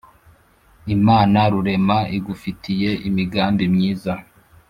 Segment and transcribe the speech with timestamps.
[0.95, 4.13] imana rurema igufitiye imigambi myiza